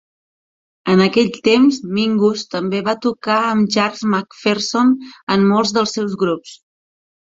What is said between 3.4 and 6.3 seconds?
amb Charles McPherson en molts dels seus